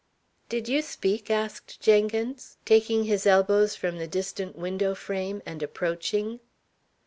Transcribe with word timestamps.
"Did 0.49 0.67
you 0.67 0.81
speak?" 0.81 1.29
asked 1.29 1.79
Jenkins, 1.79 2.57
taking 2.65 3.03
his 3.03 3.27
elbows 3.27 3.75
from 3.75 3.99
the 3.99 4.07
distant 4.07 4.55
window 4.55 4.95
frame, 4.95 5.43
and 5.45 5.61
approaching. 5.61 6.39